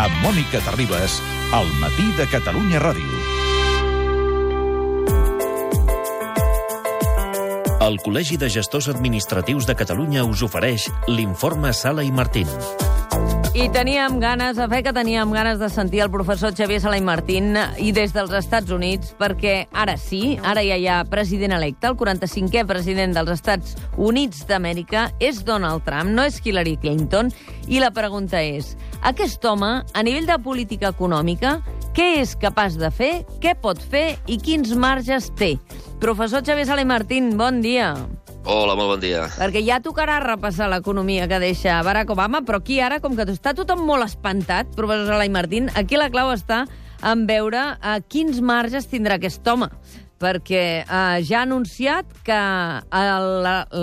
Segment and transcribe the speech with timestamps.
[0.00, 1.18] amb Mònica Terribas,
[1.52, 3.18] al matí de Catalunya Ràdio.
[7.84, 12.48] El Col·legi de Gestors Administratius de Catalunya us ofereix l'informe Sala i Martín.
[13.52, 17.02] I teníem ganes, a fe que teníem ganes de sentir el professor Xavier Sala i
[17.02, 21.90] Martín i des dels Estats Units, perquè ara sí, ara ja hi ha president electe,
[21.90, 27.34] el 45è president dels Estats Units d'Amèrica és Donald Trump, no és Hillary Clinton,
[27.66, 31.58] i la pregunta és, aquest home, a nivell de política econòmica,
[31.90, 33.12] què és capaç de fer,
[33.42, 35.56] què pot fer i quins marges té?
[35.98, 37.96] Professor Xavier Sala i Martín, bon dia.
[38.44, 39.26] Hola, molt bon dia.
[39.36, 43.52] Perquè ja tocarà repassar l'economia que deixa Barack Obama, però aquí ara, com que està
[43.56, 46.64] tothom molt espantat, professor Salai Martín, aquí la clau està
[47.04, 49.68] en veure a quins marges tindrà aquest home
[50.20, 52.40] perquè eh, ja ha anunciat que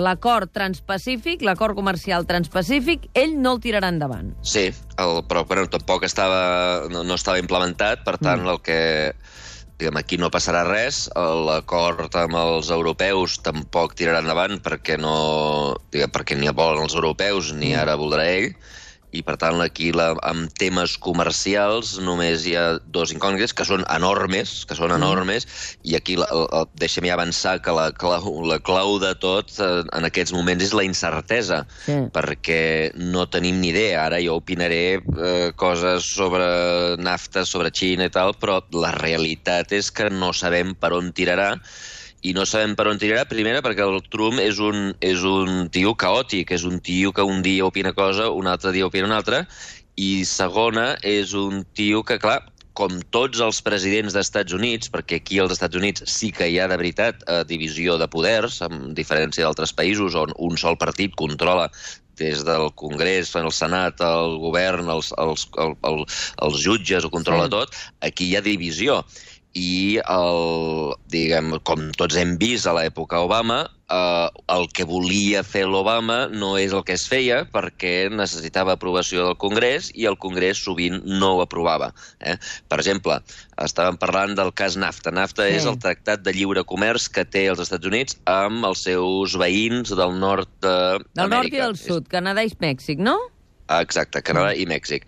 [0.04, 4.30] l'acord transpacífic, l'acord comercial transpacífic, ell no el tirarà endavant.
[4.46, 4.68] Sí,
[5.02, 8.54] el, però bueno, tampoc estava, no, no estava implementat, per tant, mm.
[8.54, 8.78] el que
[9.78, 11.04] diguem, aquí no passarà res,
[11.48, 15.14] l'acord amb els europeus tampoc tirarà endavant perquè no,
[15.94, 17.80] diguem, perquè ni el volen els europeus ni mm.
[17.84, 18.50] ara voldrà ell,
[19.16, 23.84] i per tant aquí la, amb temes comercials només hi ha dos incògnites que són
[23.94, 24.98] enormes, que són mm.
[25.00, 25.46] enormes,
[25.88, 29.70] i aquí la, la, deixem ja avançar que la clau, la clau de tot eh,
[29.96, 31.98] en aquests moments és la incertesa, sí.
[32.14, 32.60] perquè
[33.00, 34.04] no tenim ni idea.
[34.06, 36.48] Ara jo opinaré eh, coses sobre
[37.00, 41.54] nafta, sobre Xina i tal, però la realitat és que no sabem per on tirarà,
[42.26, 45.94] i no sabem per on tirarà, primera perquè el Trump és un, és un tio
[45.94, 49.44] caòtic, és un tio que un dia opina cosa, un altre dia opina una altra,
[49.98, 52.40] i segona, és un tio que, clar,
[52.78, 56.60] com tots els presidents dels Estats Units, perquè aquí als Estats Units sí que hi
[56.62, 61.16] ha de veritat eh, divisió de poders, amb diferència d'altres països on un sol partit
[61.18, 61.66] controla
[62.18, 66.04] des del Congrés, el Senat, el govern, els, els, el, el,
[66.46, 67.54] els jutges, ho controla sí.
[67.54, 67.76] tot,
[68.10, 69.02] aquí hi ha divisió
[69.58, 75.64] i el, diguem, com tots hem vist a l'època Obama, eh, el que volia fer
[75.66, 80.60] l'Obama no és el que es feia perquè necessitava aprovació del Congrés i el Congrés
[80.62, 81.90] sovint no ho aprovava.
[82.20, 82.36] Eh?
[82.70, 83.18] Per exemple,
[83.64, 85.14] estàvem parlant del cas NAFTA.
[85.16, 85.56] NAFTA sí.
[85.58, 89.90] és el tractat de lliure comerç que té els Estats Units amb els seus veïns
[89.90, 91.18] del nord d'Amèrica.
[91.18, 93.18] Del nord i del sud, Canadà i Mèxic, no?
[93.68, 95.04] Exacte, Canadà i Mèxic.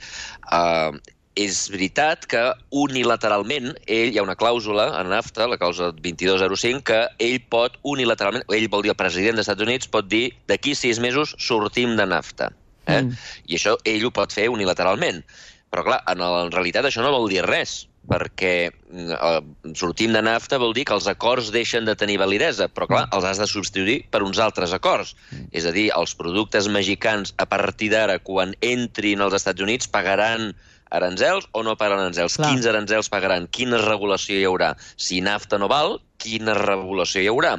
[0.53, 0.99] Uh,
[1.39, 2.41] és veritat que
[2.75, 8.45] unilateralment, ell, hi ha una clàusula en NAFTA, la clàusula 2205, que ell pot unilateralment,
[8.51, 12.09] ell vol dir el president dels Estats Units, pot dir d'aquí sis mesos sortim de
[12.11, 12.51] NAFTA.
[12.87, 13.03] Eh?
[13.03, 13.15] Mm.
[13.47, 15.23] I això ell ho pot fer unilateralment.
[15.71, 19.41] Però clar, en, en realitat això no vol dir res, perquè eh,
[19.79, 23.17] sortim de nafta vol dir que els acords deixen de tenir validesa, però clar, mm.
[23.17, 25.15] els has de substituir per uns altres acords.
[25.31, 25.47] Mm.
[25.61, 30.51] És a dir, els productes mexicans a partir d'ara, quan entrin als Estats Units, pagaran
[30.91, 32.37] aranzels o no pagaran aranzels?
[32.39, 32.51] Clar.
[32.51, 33.49] Quins aranzels pagaran?
[33.55, 34.75] Quina regulació hi haurà?
[34.97, 37.57] Si nafta no val, quina regulació hi haurà?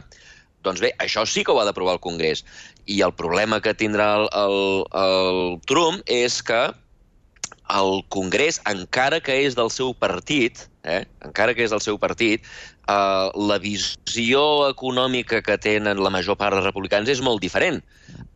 [0.62, 2.44] Doncs bé, això sí que ho ha d'aprovar el Congrés.
[2.86, 4.58] I el problema que tindrà el, el,
[5.02, 6.62] el Trump és que
[7.72, 12.46] el Congrés, encara que és del seu partit, eh, encara que és del seu partit,
[12.88, 17.82] eh, la visió econòmica que tenen la major part dels republicans és molt diferent.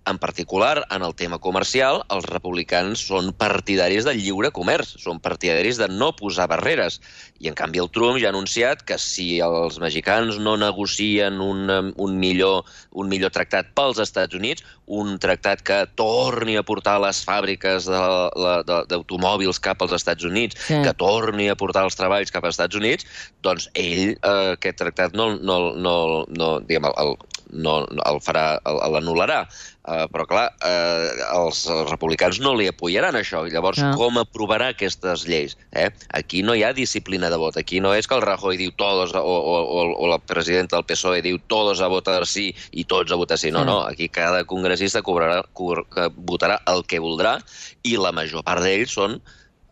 [0.05, 5.79] En particular, en el tema comercial, els republicans són partidaris del lliure comerç, són partidaris
[5.81, 6.99] de no posar barreres.
[7.41, 11.73] I, en canvi, el Trump ja ha anunciat que si els mexicans no negocien un,
[11.97, 17.23] un, millor, un millor tractat pels Estats Units, un tractat que torni a portar les
[17.25, 20.83] fàbriques d'automòbils cap als Estats Units, sí.
[20.85, 23.07] que torni a portar els treballs cap als Estats Units,
[23.45, 25.95] doncs ell, eh, aquest tractat, no, no, no,
[26.29, 27.15] no, diguem, el,
[27.55, 27.79] no,
[28.09, 29.45] el farà, l'anul·larà.
[29.85, 33.43] Uh, però, clar, uh, els, els republicans no li apoyaran això.
[33.45, 33.91] Llavors, no.
[33.99, 35.53] com aprovarà aquestes lleis?
[35.77, 35.91] Eh?
[36.17, 37.59] Aquí no hi ha disciplina de vot.
[37.61, 40.87] Aquí no és que el Rajoy diu todos, o, o, o, o la presidenta del
[40.89, 43.53] PSOE diu todos a votar sí i tots a votar sí.
[43.53, 43.83] No, no.
[43.85, 47.37] Aquí cada congressista cobrarà, cobrarà, votarà el que voldrà
[47.85, 49.19] i la major part d'ells són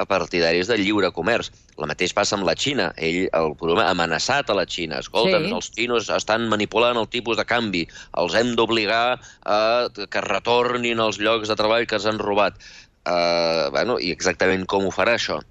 [0.10, 1.52] partidaris del lliure comerç.
[1.78, 2.92] El mateix passa amb la Xina.
[2.98, 5.00] Ell, el problema, ha amenaçat a la Xina.
[5.04, 5.52] Escolta, sí.
[5.54, 7.86] els xinos estan manipulant el tipus de canvi.
[8.22, 9.06] Els hem d'obligar
[9.46, 9.60] a
[9.94, 12.60] que retornin els llocs de treball que s'han robat.
[13.04, 15.42] Uh, bueno, I exactament com ho farà, això?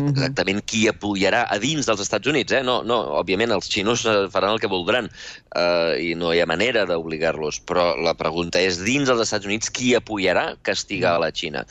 [0.00, 0.10] -huh.
[0.14, 2.52] exactament qui apoyarà a dins dels Estats Units.
[2.52, 2.62] Eh?
[2.62, 5.10] No, no, òbviament els xinos eh, faran el que voldran
[5.54, 9.70] eh, i no hi ha manera d'obligar-los, però la pregunta és dins dels Estats Units
[9.70, 11.64] qui apoyarà castigar a la Xina.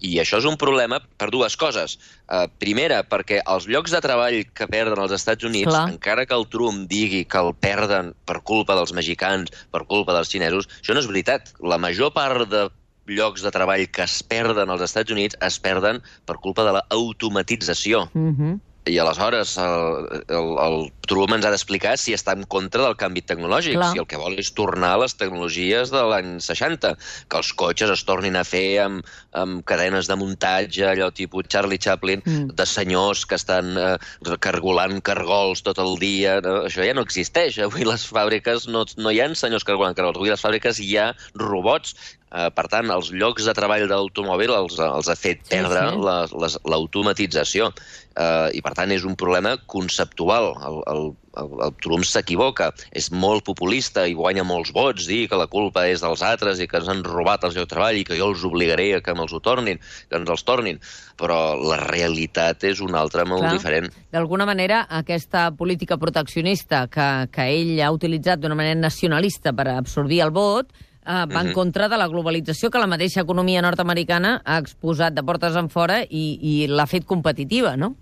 [0.00, 1.96] I això és un problema per dues coses.
[2.26, 5.86] Uh, primera, perquè els llocs de treball que perden els Estats Units, Clar.
[5.94, 10.28] encara que el Trump digui que el perden per culpa dels mexicans, per culpa dels
[10.28, 11.54] xinesos, això no és veritat.
[11.62, 12.66] La major part de
[13.08, 18.08] llocs de treball que es perden als Estats Units es perden per culpa de l'automatització.
[18.12, 18.60] Mm -hmm.
[18.86, 23.22] I aleshores el, el, el Trump ens ha d'explicar si està en contra del canvi
[23.22, 23.92] tecnològic, Clar.
[23.92, 26.96] si el que vol és tornar a les tecnologies de l'any 60,
[27.28, 31.78] que els cotxes es tornin a fer amb, amb cadenes de muntatge, allò tipus Charlie
[31.78, 32.54] Chaplin, Mm.
[32.58, 33.96] de senyors que estan eh,
[34.40, 36.40] cargolant cargols tot el dia.
[36.42, 36.64] No?
[36.66, 37.58] Això ja no existeix.
[37.62, 40.16] Avui les fàbriques no, no hi ha senyors cargolant cargols.
[40.18, 41.94] Avui les fàbriques hi ha robots.
[42.36, 45.84] Eh, per tant, els llocs de treball de l'automòbil els, els ha fet Sí, perdre
[45.92, 46.00] sí.
[46.02, 47.68] la- les- l'automatització.
[48.16, 50.50] Eh, I, per tant, és un problema conceptual.
[50.66, 52.70] El, el, el, el Trump s'equivoca.
[52.96, 56.68] És molt populista i guanya molts vots, dir que la culpa és dels altres i
[56.70, 59.14] que ens han robat els llocs de treball i que jo els obligaré a que
[59.14, 60.80] me'ls ho tornin, que ens els tornin.
[61.20, 63.52] Però la realitat és una altra molt Clar.
[63.56, 63.92] diferent.
[64.12, 70.22] D'alguna manera, aquesta política proteccionista que, que ell ha utilitzat d'una manera nacionalista per absorbir
[70.24, 70.72] el vot
[71.06, 71.52] eh, va en Mhm.
[71.54, 76.02] contra de la globalització que la mateixa economia nord-americana ha exposat de portes en fora
[76.02, 77.94] i, i l'ha fet competitiva, no?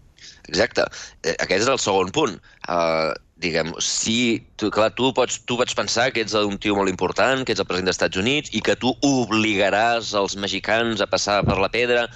[0.48, 0.84] Exacte.
[1.22, 2.38] Eh, Aquest és el segon punt.
[2.68, 3.12] Uh,
[3.44, 7.44] diguem, si tu, clar, tu, pots, tu pots pensar que ets un tio molt important,
[7.44, 11.42] que ets el president dels Estats Units i que tu obligaràs els mexicans a passar
[11.44, 12.06] per la pedra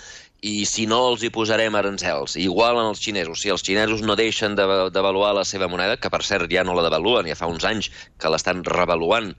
[0.46, 2.36] i si no els hi posarem aranzels.
[2.38, 3.40] Igual en els xinesos.
[3.42, 6.76] Si els xinesos no deixen de- devaluar la seva moneda, que per cert ja no
[6.78, 9.32] la devaluen, ja fa uns anys que l'estan revaluant,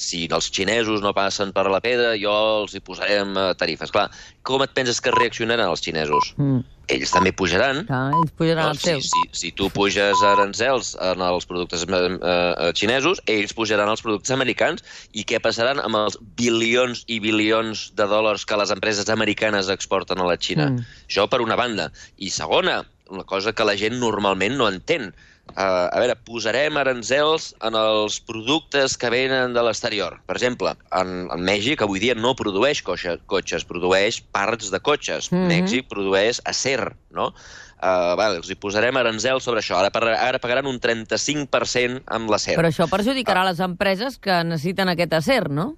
[0.00, 2.32] si els xinesos no passen per la pedra, jo
[2.62, 3.90] els hi posarem eh, tarifes.
[3.92, 4.08] Clar,
[4.42, 6.32] com et penses que reaccionaran els xinesos?
[6.38, 6.62] Mm.
[6.90, 11.22] Ells també pujaran, Clar, ells pujaran no, els si, si, si tu puges aranzels en
[11.22, 16.18] els productes eh, eh, xinesos, ells pujaran els productes americans i què passaran amb els
[16.40, 20.70] bilions i bilions de dòlars que les empreses americanes exporten a la Xina?
[20.72, 20.88] Mm.
[21.06, 21.90] Això per una banda.
[22.18, 25.10] I segona, una cosa que la gent normalment no entén.
[25.50, 30.18] Uh, a veure, posarem aranzels en els productes que venen de l'exterior.
[30.28, 35.30] Per exemple, en, en Mèxic avui dia no produeix cotxe, cotxes, produeix parts de cotxes.
[35.32, 35.50] Mhm.
[35.50, 37.32] Mèxic produeix acer, no?
[37.80, 39.78] Uh, vale, els hi posarem aranzels sobre això.
[39.80, 42.58] Ara, ara pagaran un 35% amb l'acer.
[42.60, 45.72] Però això perjudicarà les empreses que necessiten aquest acer, no?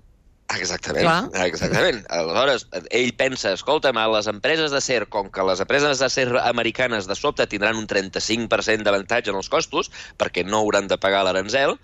[0.58, 1.46] Exactament, Clar.
[1.46, 2.02] exactament.
[2.12, 7.16] Aleshores, ell pensa, escolta'm, a les empreses d'acer, com que les empreses d'acer americanes de
[7.18, 9.90] sobte tindran un 35% d'avantatge en els costos,
[10.20, 11.78] perquè no hauran de pagar l'aranzel,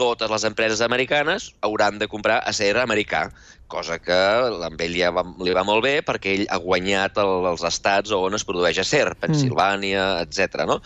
[0.00, 3.26] totes les empreses americanes hauran de comprar acer americà,
[3.68, 4.16] cosa que
[4.66, 8.14] amb ell ja va, li va molt bé perquè ell ha guanyat el, els estats
[8.16, 10.64] on es produeix acer, Pensilvània, etc.
[10.70, 10.80] no?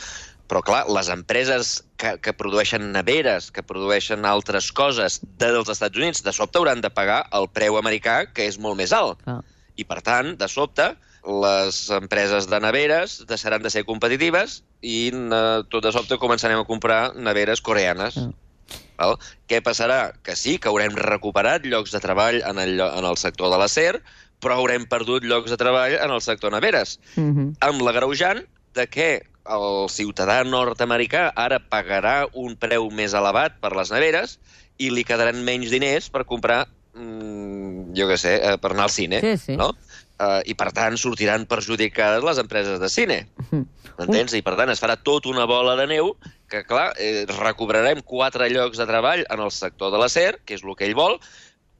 [0.50, 6.23] Però, clar, les empreses que, que produeixen neveres, que produeixen altres coses dels Estats Units,
[6.27, 9.23] de sobte hauran de pagar el preu americà, que és molt més alt.
[9.25, 9.41] Clar.
[9.75, 10.93] I, per tant, de sobte,
[11.25, 16.69] les empreses de neveres deixaran de ser competitives i eh, tot de sobte començarem a
[16.69, 18.21] comprar neveres coreanes.
[18.21, 18.35] Mm.
[19.01, 19.17] Val?
[19.51, 20.12] Què passarà?
[20.23, 23.95] Que sí, que haurem recuperat llocs de treball en el, en el sector de l'acer,
[24.45, 27.56] però haurem perdut llocs de treball en el sector neveres Mm -hmm.
[27.61, 33.91] amb l'agreujant de que el ciutadà nord-americà ara pagarà un preu més elevat per les
[33.93, 34.38] neveres
[34.81, 36.64] i li quedaran menys diners per comprar,
[36.96, 39.56] mm, jo què sé, eh, per anar al cine, Sí, sí.
[39.56, 39.75] no?
[40.14, 43.17] Uh, I, per tant, sortiran perjudicades les empreses de cine.
[43.99, 44.32] M'entens?
[44.38, 46.12] I, per tant, es farà tot una bola de neu
[46.49, 50.62] que, clar, eh, recobrarem quatre llocs de treball en el sector de l'acer, que és
[50.62, 51.19] el que ell vol,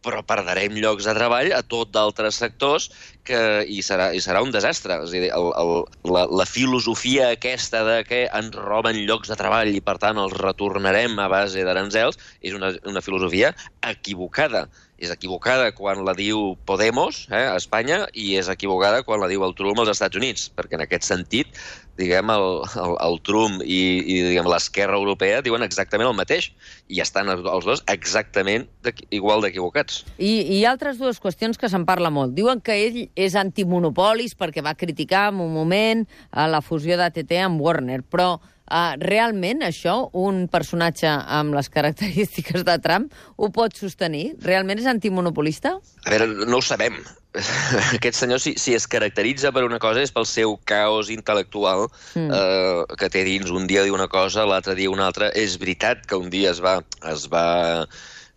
[0.05, 2.91] però perdrem llocs de treball a tot d'altres sectors
[3.25, 5.01] que, i, serà, i serà un desastre.
[5.07, 5.73] És a dir, el, el,
[6.13, 10.37] la, la filosofia aquesta de que ens roben llocs de treball i, per tant, els
[10.39, 13.55] retornarem a base d'aranzels és una, una filosofia
[13.95, 14.67] equivocada.
[15.05, 19.45] És equivocada quan la diu Podemos eh, a Espanya i és equivocada quan la diu
[19.45, 21.59] el Trump als Estats Units, perquè en aquest sentit
[21.99, 22.47] diguem, el,
[22.81, 26.51] el, el Trump i, i diguem, l'esquerra europea diuen exactament el mateix
[26.91, 30.03] i estan els, dos exactament de, igual d'equivocats.
[30.19, 32.35] I, I altres dues qüestions que se'n parla molt.
[32.35, 37.39] Diuen que ell és antimonopolis perquè va criticar en un moment a la fusió d'ATT
[37.45, 38.35] amb Warner, però
[38.71, 44.35] uh, realment això, un personatge amb les característiques de Trump, ho pot sostenir?
[44.45, 45.77] Realment és antimonopolista?
[46.05, 46.97] A veure, no ho sabem.
[47.97, 52.31] Aquest senyor, si, si es caracteritza per una cosa, és pel seu caos intel·lectual Mm.
[52.31, 53.51] eh, que té dins.
[53.51, 55.31] Un dia diu una cosa, l'altre dia una altra.
[55.35, 56.77] És veritat que un dia es va,
[57.11, 57.87] es va,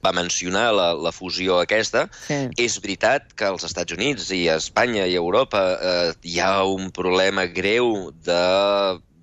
[0.03, 2.07] va mencionar la, la fusió aquesta.
[2.25, 2.39] Sí.
[2.57, 6.63] És veritat que als Estats Units i a Espanya i a Europa eh, hi ha
[6.65, 8.41] un problema greu de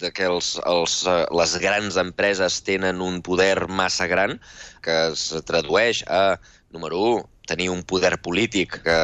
[0.01, 4.41] de que els, els, eh, les grans empreses tenen un poder massa gran
[4.83, 6.37] que es tradueix a,
[6.75, 8.95] número 1, tenir un poder polític, que,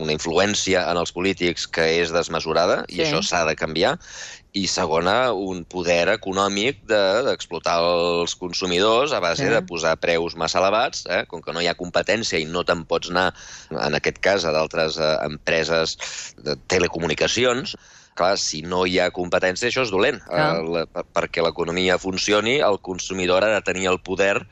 [0.00, 2.96] una influència en els polítics que és desmesurada, Sí.
[2.96, 3.98] i això s'ha de canviar,
[4.56, 9.50] i segona, un poder econòmic de- d'explotar els consumidors a base Sí.
[9.52, 11.24] de posar preus massa elevats, eh?
[11.28, 13.34] com que no hi ha competència i no te'n pots anar,
[13.70, 15.96] en aquest cas, a d'altres eh, empreses
[16.38, 17.76] de telecomunicacions,
[18.18, 20.20] clar, si no hi ha competència, això és dolent.
[20.30, 24.46] Eh, la, per- perquè l'economia funcioni, el consumidor ha de tenir el poder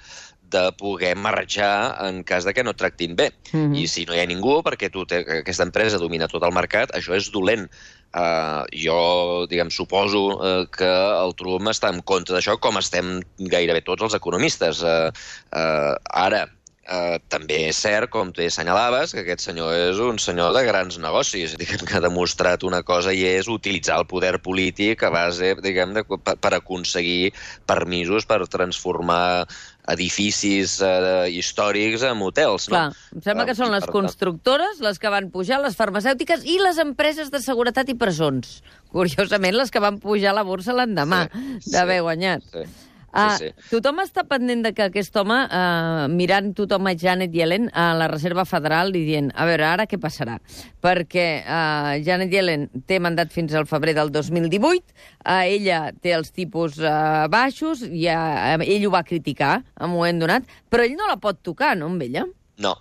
[0.51, 3.29] de poder marxar en cas de que no et tractin bé.
[3.53, 3.77] Mhm.
[3.79, 6.91] I si no hi ha ningú, perquè tu te, aquesta empresa domina tot el mercat,
[6.91, 7.69] això és dolent.
[8.11, 13.85] Uh, jo, diguem, suposo uh, que el Trump està en contra d'això, com estem gairebé
[13.87, 14.83] tots els economistes.
[14.83, 15.13] Uh,
[15.55, 16.49] uh, ara,
[16.91, 20.97] Uh, també és cert, com tu assenyalaves, que aquest senyor és un senyor de grans
[20.99, 25.53] negocis, diguem que ha demostrat una cosa i és utilitzar el poder polític a base,
[25.63, 27.31] diguem, de, per, per aconseguir
[27.71, 29.47] permisos per transformar
[29.91, 32.67] edificis uh, històrics en hotels.
[32.71, 33.17] Clar, no?
[33.17, 36.79] em sembla que Eh, són les constructores les que van pujar, les farmacèutiques i les
[36.83, 38.61] empreses de seguretat i presons.
[38.91, 42.43] Curiosament, les que van pujar a la borsa l'endemà Sí, d'haver sí, guanyat.
[42.51, 42.67] sí.
[43.13, 43.51] Ah, sí.
[43.71, 48.07] Tothom està pendent de que aquest home, uh, mirant tothom a Janet Yellen a la
[48.13, 50.39] Reserva Federal i dient, a veure, ara què passarà?
[50.85, 56.31] Perquè uh, Janet Yellen té mandat fins al febrer del 2018, uh, ella té els
[56.31, 60.95] tipus uh, baixos, i uh, ell ho va criticar en un moment donat, però ell
[60.99, 62.29] no la pot tocar, no, amb ella?
[62.63, 62.77] No.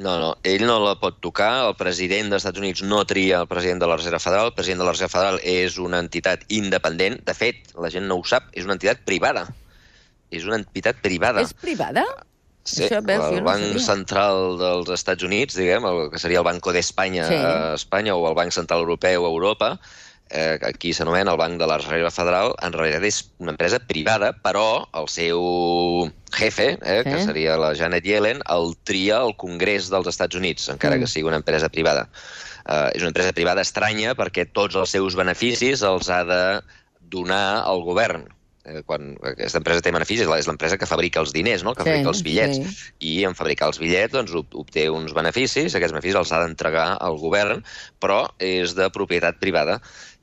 [0.00, 3.48] No, no, ell no la pot tocar, el president dels Estats Units no tria el
[3.50, 7.18] president de la Reserva Federal, el president de la Reserva Federal és una entitat independent,
[7.26, 9.44] de fet, la gent no ho sap, és una entitat privada.
[10.32, 11.44] És una entitat privada.
[11.44, 12.06] És privada?
[12.64, 13.84] Sí, Això, veus, el no Banc sabia.
[13.88, 17.34] Central dels Estats Units, diguem, el que seria el Banco d'Espanya Sí.
[17.36, 19.70] a Espanya o el Banc Central Europeu a Europa,
[20.30, 24.32] eh, aquí s'anomena el Banc de la Reserva Federal, en realitat és una empresa privada,
[24.42, 27.10] però el seu jefe, eh, Sí.
[27.10, 31.00] que seria la Janet Yellen, el tria al Congrés dels Estats Units, encara Mm.
[31.00, 32.08] que sigui una empresa privada.
[32.68, 36.60] Eh, és una empresa privada estranya perquè tots els seus beneficis els ha de
[37.00, 38.28] donar al govern.
[38.62, 41.74] Eh, quan aquesta empresa té beneficis, és l'empresa que fabrica els diners, no?
[41.74, 42.92] que Sí, fabrica els bitllets sí.
[43.00, 46.98] i en fabricar els bitllets doncs, ob- obté uns beneficis, aquests beneficis els ha d'entregar
[47.00, 47.64] al govern,
[47.98, 49.80] però és de propietat privada.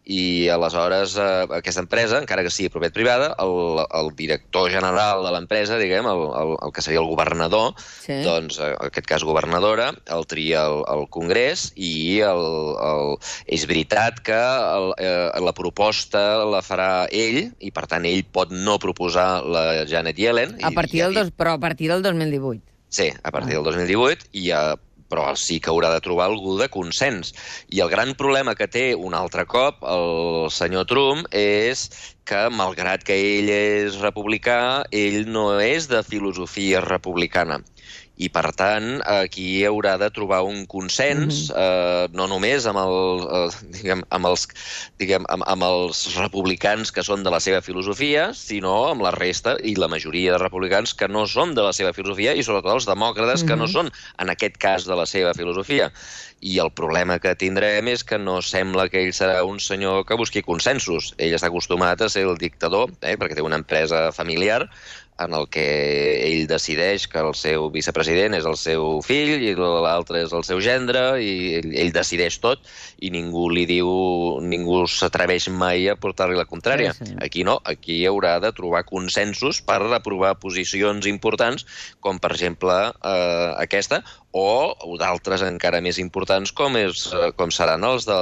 [0.07, 5.33] I aleshores eh, aquesta empresa, encara que sigui propietat privada, el, el director general de
[5.35, 7.73] l'empresa, diguem, el, el, el que seria el governador,
[8.05, 8.15] Sí.
[8.23, 12.45] doncs eh, en aquest cas governadora, el tria el, el Congrés i el,
[12.87, 13.17] el,
[13.51, 18.55] és veritat que el, eh, la proposta la farà ell i per tant ell pot
[18.55, 20.55] no proposar la Janet Yellen.
[20.63, 22.63] A partir i- del dos, però a partir del 2018.
[22.89, 24.77] Sí, a partir del 2018, i, uh,
[25.11, 27.33] però sí que haurà de trobar algú de consens.
[27.73, 31.87] I el gran problema que té un altre cop el senyor Trump és
[32.27, 37.61] que, malgrat que ell és republicà, ell no és de filosofia republicana.
[38.17, 43.71] I, per tant, aquí haurà de trobar un consens, eh, no només amb, el, eh,
[43.75, 44.47] diguem, amb, els,
[44.97, 49.57] diguem, amb, amb els republicans que són de la seva filosofia, sinó amb la resta
[49.61, 52.89] i la majoria de republicans que no són de la seva filosofia i sobretot els
[52.89, 55.91] demòcrates que no són, en aquest cas, de la seva filosofia.
[56.41, 60.17] I el problema que tindrem és que no sembla que ell serà un senyor que
[60.17, 61.13] busqui consensos.
[61.17, 64.63] Ell està acostumat a ser el dictador, eh, perquè té una empresa familiar
[65.19, 65.65] en el que
[66.27, 70.61] ell decideix que el seu vicepresident és el seu fill i l'altre és el seu
[70.63, 72.61] gendre i ell, ell decideix tot
[73.01, 73.89] i ningú li diu,
[74.45, 76.93] ningú s'atreveix mai a portar-li la contrària.
[76.97, 77.17] Sí, sí.
[77.23, 81.65] Aquí no, aquí haurà de trobar consensos per aprovar posicions importants
[81.99, 84.03] com per exemple eh, aquesta
[84.37, 88.17] o d'altres encara més importants com, és, eh, com seran els, de,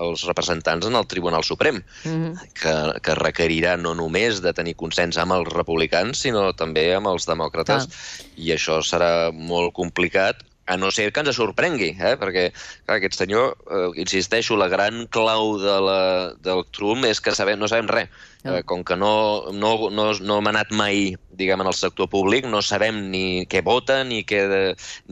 [0.00, 2.50] els representants en el Tribunal Suprem Mhm.
[2.54, 2.74] que,
[3.04, 7.88] que requerirà no només de tenir consens amb els republicans, sinó també amb els demòcrates.
[8.36, 12.14] I això serà molt complicat, a no ser que ens sorprengui, eh?
[12.20, 16.00] perquè clar, aquest senyor, eh, insisteixo, la gran clau de la,
[16.46, 18.12] del Trump és que sabem, no sabem res.
[18.40, 18.54] No.
[18.56, 21.10] Eh, com que no, no, no, no hem anat mai
[21.40, 24.40] diguem, en el sector públic, no sabem ni què vota, ni què,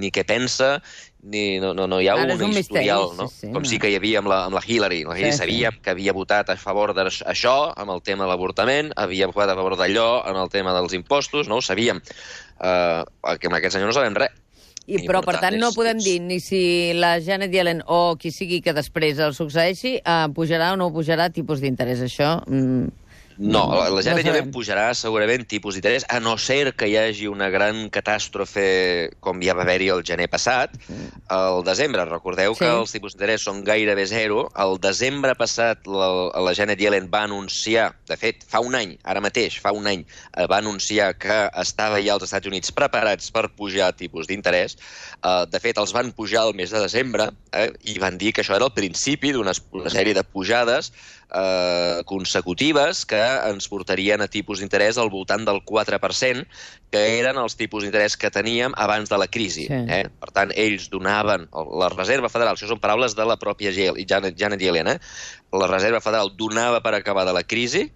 [0.00, 0.79] ni què pensa,
[1.23, 3.29] ni, no, no, no hi ha Ara un, un historial, sí, no?
[3.33, 3.69] sí, com no.
[3.69, 5.03] sí que hi havia amb la, amb la Hillary.
[5.09, 5.43] La Hillary Sí, sí.
[5.43, 9.59] sabia que havia votat a favor d'això, amb el tema de l'avortament, havia votat a
[9.59, 12.03] favor d'allò, en el tema dels impostos, no ho sabíem.
[12.59, 14.35] Uh, amb aquest senyor no sabem res.
[14.88, 17.52] I, I, però, per tant, tant, no és- podem és- dir ni si la Janet
[17.52, 22.00] Yellen o qui sigui que després el succeeixi eh, pujarà o no pujarà tipus d'interès.
[22.09, 22.38] Això...
[22.49, 22.88] Mm,
[23.38, 24.33] No, la, la No Janet sabem.
[24.35, 29.38] Yellen pujarà segurament tipus d'interès, a no ser que hi hagi una gran catàstrofe com
[29.45, 30.75] ja va haver-hi el gener passat,
[31.28, 32.04] al desembre.
[32.08, 32.64] Recordeu Sí.
[32.64, 34.49] que els tipus d'interès són gairebé zero.
[34.56, 36.08] El desembre passat la,
[36.40, 40.04] la Janet Yellen va anunciar, de fet, fa un any, ara mateix, fa un any,
[40.37, 44.76] eh, va anunciar que estava ja als Estats Units preparats per pujar tipus d'interès.
[45.23, 48.42] Eh, de fet, els van pujar el mes de desembre eh, i van dir que
[48.42, 50.92] això era el principi d'una una sèrie de pujades
[51.35, 56.44] eh, consecutives que ens portarien a tipus d'interès al voltant del 4%,
[56.92, 59.66] que eren els tipus d'interès que teníem abans de la crisi.
[59.68, 59.80] Sí.
[59.88, 60.04] Eh?
[60.20, 64.62] Per tant, ells donaven, la Reserva Federal, això són paraules de la pròpia Janet, Janet
[64.62, 65.00] Yellen, eh?
[65.52, 67.88] la Reserva Federal donava per acabada la crisi,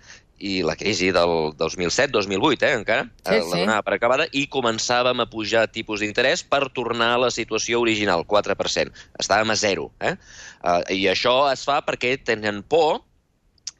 [0.42, 3.50] i la crisi del 2007-2008, eh, encara, Sí, eh, sí.
[3.50, 7.80] la donava per acabada, i començàvem a pujar tipus d'interès per tornar a la situació
[7.80, 8.90] original, 4%.
[9.22, 9.92] Estàvem a zero.
[10.00, 10.16] Eh?
[10.62, 13.04] Uh, I això es fa perquè tenen por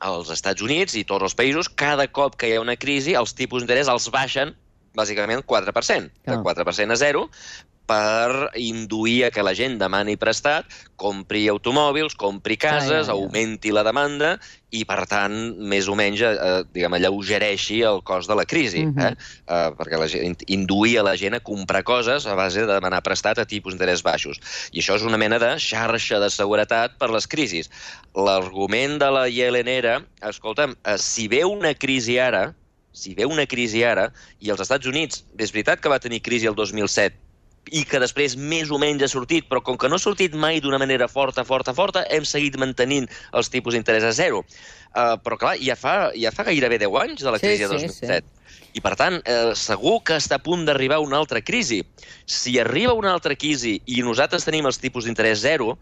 [0.03, 3.35] als Estats Units i tots els països, cada cop que hi ha una crisi, els
[3.39, 4.55] tipus d'interès els baixen
[4.99, 6.43] bàsicament 4%, de Clar.
[6.45, 7.23] 4% a 0,
[7.93, 13.17] per induir a que la gent demani prestat, compri automòbils, compri cases, ja, ja.
[13.17, 14.37] augmenti la demanda
[14.73, 15.35] i, per tant,
[15.69, 18.87] més o menys, eh, diguem, alleugereixi el cost de la crisi.
[18.87, 19.03] Mhm.
[19.05, 19.11] eh?
[19.45, 23.03] Eh, perquè la gent, induir a la gent a comprar coses a base de demanar
[23.05, 24.41] prestat a tipus d'interès baixos.
[24.73, 27.69] I això és una mena de xarxa de seguretat per les crisis.
[28.15, 32.55] L'argument de la Yellen era, escolta'm, eh, si ve una crisi ara,
[32.93, 36.47] si ve una crisi ara, i els Estats Units, és veritat que va tenir crisi
[36.47, 37.17] el 2007,
[37.71, 40.61] i que després més o menys ha sortit, però com que no ha sortit mai
[40.61, 43.07] d'una manera forta, forta, forta, hem seguit mantenint
[43.39, 44.43] els tipus d'interès a zero.
[44.93, 47.79] Uh, però clar, ja fa, ja fa gairebé 10 anys de la Sí, crisi de
[47.79, 48.43] sí, 2007.
[48.73, 51.83] I, per tant, eh, segur que està a punt d'arribar una altra crisi.
[52.25, 55.77] Si arriba una altra crisi i nosaltres tenim els tipus d'interès zero,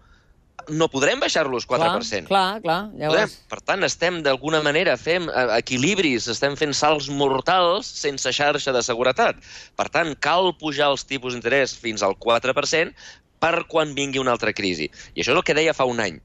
[0.69, 2.27] no podrem baixar-los 4%.
[2.29, 2.81] Clar, clar, clar.
[2.91, 3.01] Podem.
[3.01, 8.73] Llavors, Per tant, estem d'alguna manera fem eh, equilibris, estem fent salts mortals sense xarxa
[8.73, 9.37] de seguretat.
[9.77, 12.93] Per tant, cal pujar els tipus d'interès fins al 4%
[13.41, 14.91] per quan vingui una altra crisi.
[15.15, 16.21] I això és el que deia fa un any.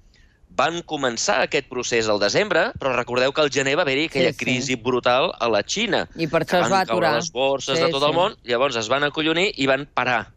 [0.55, 4.37] Van començar aquest procés al desembre, però recordeu que al gener va haver-hi aquella Sí,
[4.37, 4.45] sí.
[4.45, 6.05] crisi brutal a la Xina.
[6.15, 7.15] I per això es va aturar.
[7.17, 8.07] les borses Sí, de tot sí.
[8.07, 10.31] el món, llavors es van acollonir i van parar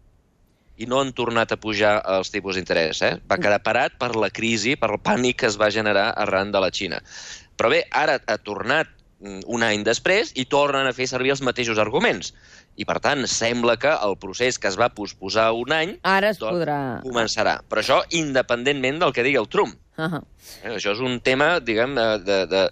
[0.79, 3.03] i no han tornat a pujar els tipus d'interès.
[3.03, 3.15] Eh?
[3.31, 6.63] Va quedar parat per la crisi, per el pànic que es va generar arran de
[6.63, 7.03] la Xina.
[7.59, 11.43] Però bé, ara ha tornat mm, un any després i tornen a fer servir els
[11.43, 12.33] mateixos arguments.
[12.79, 16.39] I, per tant, sembla que el procés que es va posposar un any Ara es
[16.39, 16.79] doncs, podrà...
[17.03, 17.57] començarà.
[17.67, 19.75] Però això independentment del que digui el Trump.
[19.99, 20.23] Uh
[20.63, 20.77] Eh?
[20.77, 22.63] Això és un tema, diguem, de, de, de,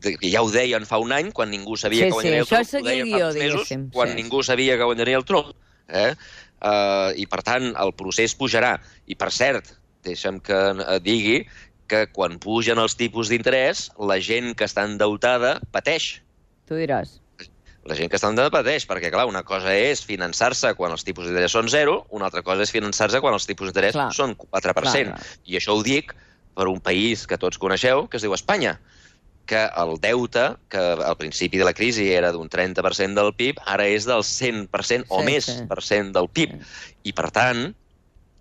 [0.00, 2.46] de, que ja ho deien fa un any, quan ningú sabia Sí, que guanyaria sí,
[2.46, 2.66] el això Trump.
[2.66, 4.16] Ho seguir el deien fa mesos, diguéssim, quan sí.
[4.22, 5.52] ningú sabia que guanyaria el Trump.
[5.88, 6.14] Eh?
[6.66, 8.76] Uh, I, per tant, el procés pujarà.
[9.06, 9.70] I, per cert,
[10.06, 11.40] deixa'm que eh, digui
[11.90, 16.16] que quan pugen els tipus d'interès, la gent que està endeutada pateix.
[16.66, 17.20] Tu diràs.
[17.86, 21.28] La gent que està endeutada pateix, perquè, clar, una cosa és finançar-se quan els tipus
[21.28, 24.50] d'interès són zero, una altra cosa és finançar-se quan els tipus d'interès són 4%.
[24.50, 25.20] Clar, clar.
[25.46, 26.14] I això ho dic
[26.56, 28.78] per un país que tots coneixeu, que es diu Espanya,
[29.46, 33.86] que el deute, que al principi de la crisi era d'un 30% del PIB, ara
[33.86, 35.58] és del 100% o Sí, més sí.
[35.70, 36.58] per cent del PIB.
[37.06, 37.68] I, per tant,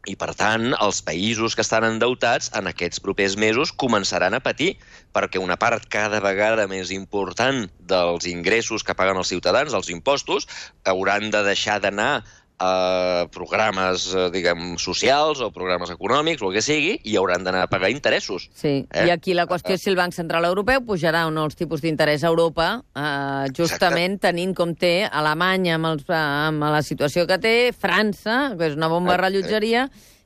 [0.06, 4.76] i, per tant, els països que estan endeutats en aquests propers mesos començaran a patir,
[5.16, 10.50] perquè una part cada vegada més important dels ingressos que paguen els ciutadans, els impostos,
[10.86, 12.24] hauran de deixar d'anar
[12.60, 17.66] a programes, eh, diguem, socials o programes econòmics o el que sigui, i hauran d'anar
[17.66, 18.50] a pagar interessos.
[18.54, 19.08] Sí, Eh?
[19.08, 21.82] i aquí la qüestió és si el Banc Central Europeu pujarà o no els tipus
[21.82, 27.38] d'interès a Europa, eh, justament tenint com té Alemanya amb, els, amb la situació que
[27.38, 29.26] té, França, que és una bomba Exacte.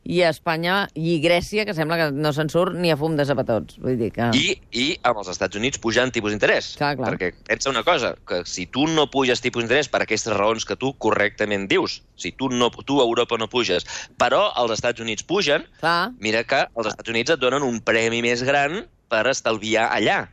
[0.08, 3.78] I Espanya i Grècia, que sembla que no se'n surt ni a fum de zapatots.
[3.84, 4.30] Vull dir que...
[4.38, 6.72] I, I amb els Estats Units pujant tipus d'interès.
[6.80, 10.80] Perquè pensa una cosa, que si tu no puges tipus d'interès per aquestes raons que
[10.80, 13.86] tu correctament dius, si tu, no, tu a Europa no puges,
[14.18, 18.24] però els Estats Units pugen, Clar, mira que els Estats Units et donen un premi
[18.26, 20.24] més gran per estalviar allà.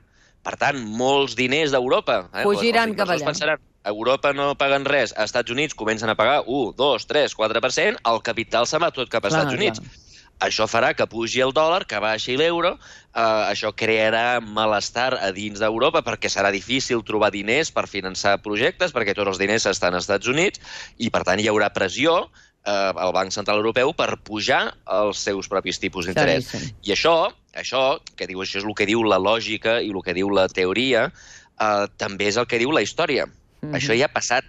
[0.46, 2.20] Per tant, molts diners d'Europa...
[2.30, 2.44] Eh?
[2.46, 3.32] Fugiran Els cap allà.
[3.32, 7.36] Pensaran, a Europa no paguen res, als Estats Units comencen a pagar 1, 2, 3,
[7.38, 9.78] 4%, el capital se'n va tot cap als Clar, Estats Units.
[9.78, 10.02] clar.
[10.46, 15.62] Això farà que pugi el dòlar, que baixi l'euro, eh, això crearà malestar a dins
[15.62, 20.04] d'Europa perquè serà difícil trobar diners per finançar projectes, perquè tots els diners estan als
[20.04, 20.60] Estats Units,
[20.98, 22.18] i per tant hi haurà pressió
[22.66, 26.52] eh, al Banc Central Europeu per pujar els seus propis tipus d'interès.
[26.82, 27.86] I això, això,
[28.18, 31.08] que diu, això és el que diu la lògica i el que diu la teoria,
[31.08, 33.30] eh, també és el que diu la història.
[33.68, 33.74] Mhm.
[33.78, 34.44] Això ja ha passat.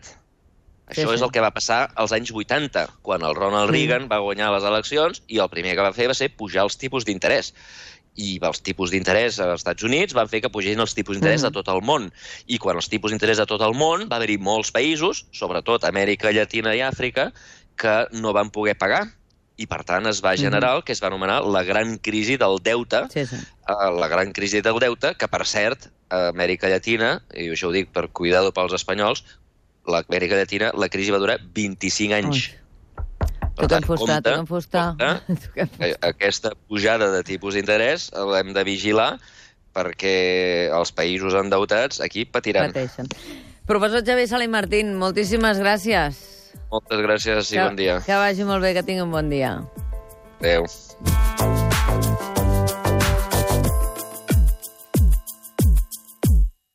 [0.89, 1.15] Sí, Això sí.
[1.15, 4.63] és el que va passar als anys 80, quan el Ronald Reagan va guanyar les
[4.63, 7.53] eleccions i el primer que va fer va ser pujar els tipus d'interès.
[8.19, 11.51] i els tipus d'interès als Estats Units van fer que pugessin els tipus d'interès Mhm.
[11.51, 12.11] de tot el món.
[12.47, 16.31] I quan els tipus d'interès de tot el món, va haver-hi molts països, sobretot Amèrica
[16.31, 17.31] Llatina i Àfrica,
[17.75, 19.13] que no van poder pagar
[19.55, 22.57] i, per tant, es va generar el que es va anomenar la gran crisi del
[22.63, 23.35] deute, Sí, sí.
[23.67, 27.75] Eh, la gran crisi del deute, que, per cert, a Amèrica Llatina, i això ho
[27.75, 29.23] dic per cuidado pels espanyols,
[29.87, 32.47] l'Amèrica Llatina, la crisi va durar 25 anys.
[33.57, 39.15] Per Toquem tant, fusta, compte, compte, aquesta pujada de tipus d'interès l'hem de vigilar
[39.77, 42.73] perquè els països endeutats aquí patiran.
[42.73, 43.09] Pateixen.
[43.67, 46.21] Professor Xavier Sala i Martín, moltíssimes gràcies.
[46.71, 47.99] Moltes gràcies i que, bon dia.
[48.05, 49.57] Que vagi molt bé, que tingui un bon dia.
[50.39, 50.69] Adéu.